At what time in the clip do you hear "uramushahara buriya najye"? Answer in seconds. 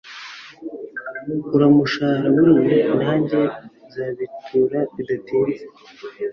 1.55-3.41